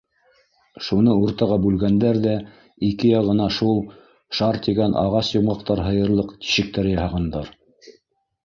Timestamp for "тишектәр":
6.47-6.91